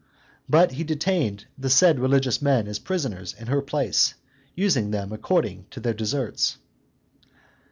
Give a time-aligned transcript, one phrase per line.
[0.49, 4.15] But he detained the said religious men as prisoners in her place,
[4.55, 6.57] using them according to their desserts.